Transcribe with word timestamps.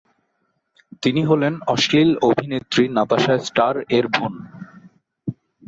তিনি 1.01 1.21
হলেন 1.23 1.53
অশ্লীল 1.67 2.09
অভিনেত্রী 2.29 2.83
নাতাশা 2.89 3.35
স্টার 3.47 3.75
এর 3.97 4.05
ছোট 4.07 4.15
বোন। 4.15 4.33